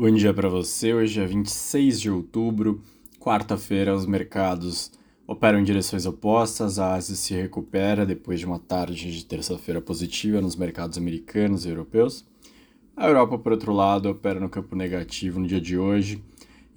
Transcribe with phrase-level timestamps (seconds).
[0.00, 0.94] Bom dia para você.
[0.94, 2.80] Hoje é 26 de outubro,
[3.18, 3.92] quarta-feira.
[3.92, 4.92] Os mercados
[5.26, 6.78] operam em direções opostas.
[6.78, 11.70] A Ásia se recupera depois de uma tarde de terça-feira positiva nos mercados americanos e
[11.70, 12.24] europeus.
[12.96, 16.22] A Europa, por outro lado, opera no campo negativo no dia de hoje,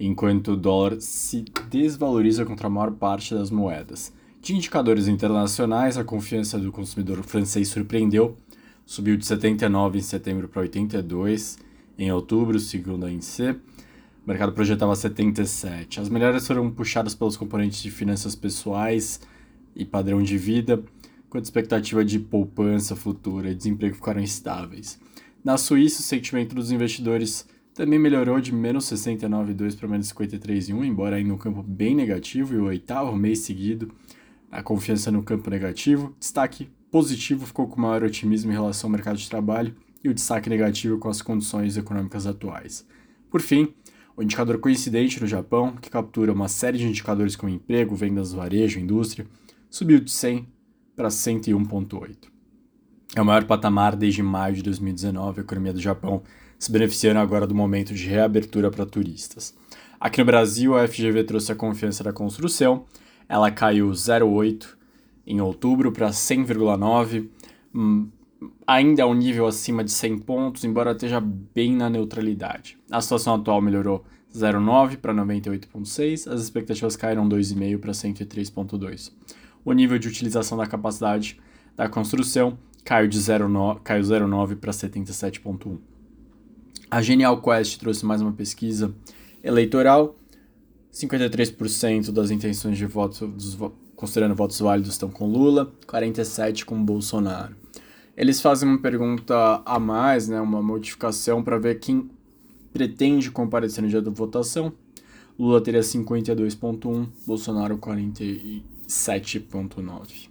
[0.00, 4.12] enquanto o dólar se desvaloriza contra a maior parte das moedas.
[4.40, 8.36] De indicadores internacionais, a confiança do consumidor francês surpreendeu,
[8.84, 11.70] subiu de 79 em setembro para 82
[12.02, 13.52] em outubro, segundo a INSEE.
[13.52, 16.00] O mercado projetava 77.
[16.00, 19.20] As melhores foram puxadas pelos componentes de finanças pessoais
[19.74, 20.82] e padrão de vida,
[21.26, 25.00] enquanto a expectativa de poupança futura e desemprego ficaram estáveis.
[25.44, 31.16] Na Suíça, o sentimento dos investidores também melhorou de menos 69,2 para menos 53,1, embora
[31.16, 33.92] ainda um campo bem negativo e o oitavo mês seguido
[34.50, 36.14] a confiança no campo negativo.
[36.20, 40.50] Destaque positivo ficou com maior otimismo em relação ao mercado de trabalho e o destaque
[40.50, 42.86] negativo com as condições econômicas atuais.
[43.30, 43.74] Por fim,
[44.16, 48.78] o indicador coincidente no Japão, que captura uma série de indicadores como emprego, vendas, varejo,
[48.78, 49.26] indústria,
[49.70, 50.46] subiu de 100
[50.94, 52.30] para 101,8.
[53.14, 56.22] É o maior patamar desde maio de 2019, a economia do Japão
[56.58, 59.52] se beneficiando agora do momento de reabertura para turistas.
[59.98, 62.84] Aqui no Brasil, a FGV trouxe a confiança da construção,
[63.28, 64.68] ela caiu 0,8
[65.26, 67.28] em outubro para 100,9,
[68.66, 72.78] ainda é um nível acima de 100 pontos, embora esteja bem na neutralidade.
[72.90, 74.04] A situação atual melhorou
[74.34, 79.12] 0,9 para 98,6, as expectativas caíram 2,5 para 103,2.
[79.64, 81.38] O nível de utilização da capacidade
[81.76, 85.78] da construção caiu de 0,9 caiu 0,9 para 77,1.
[86.90, 88.94] A Genial Quest trouxe mais uma pesquisa
[89.42, 90.16] eleitoral.
[90.92, 93.34] 53% das intenções de voto,
[93.96, 97.61] considerando votos válidos, estão com Lula, 47% com Bolsonaro
[98.16, 102.10] eles fazem uma pergunta a mais, né, uma modificação para ver quem
[102.72, 104.72] pretende comparecer no dia da votação.
[105.38, 110.30] Lula teria 52.1, Bolsonaro 47.9.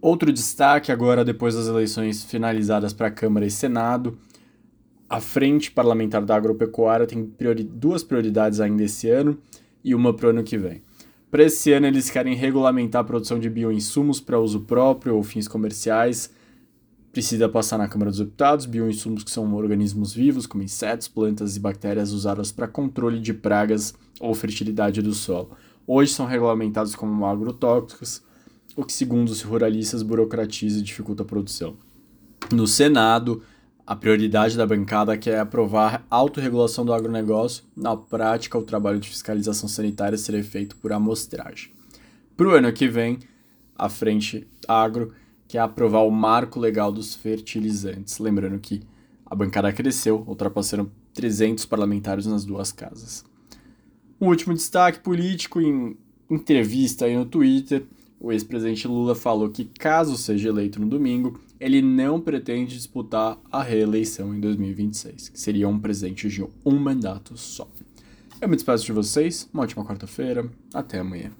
[0.00, 4.18] Outro destaque agora depois das eleições finalizadas para Câmara e Senado,
[5.08, 9.38] a Frente Parlamentar da Agropecuária tem priori duas prioridades ainda esse ano
[9.84, 10.82] e uma para o ano que vem.
[11.32, 15.48] Para esse ano, eles querem regulamentar a produção de bioinsumos para uso próprio ou fins
[15.48, 16.30] comerciais.
[17.10, 21.60] Precisa passar na Câmara dos Deputados bioinsumos que são organismos vivos, como insetos, plantas e
[21.60, 25.52] bactérias usadas para controle de pragas ou fertilidade do solo.
[25.86, 28.22] Hoje são regulamentados como agrotóxicos,
[28.76, 31.78] o que, segundo os ruralistas, burocratiza e dificulta a produção.
[32.52, 33.42] No Senado,
[33.92, 37.62] a prioridade da bancada é aprovar a autorregulação do agronegócio.
[37.76, 41.70] Na prática, o trabalho de fiscalização sanitária será feito por amostragem.
[42.34, 43.18] Para o ano que vem,
[43.76, 45.12] a frente agro
[45.46, 48.18] quer aprovar o marco legal dos fertilizantes.
[48.18, 48.80] Lembrando que
[49.26, 53.26] a bancada cresceu, ultrapassando 300 parlamentares nas duas casas.
[54.18, 55.98] Um último destaque político em
[56.30, 57.84] entrevista aí no Twitter,
[58.22, 63.62] o ex-presidente Lula falou que caso seja eleito no domingo, ele não pretende disputar a
[63.62, 67.68] reeleição em 2026, que seria um presente de um mandato só.
[68.40, 71.30] Eu me despeço de vocês, uma ótima quarta-feira, até amanhã.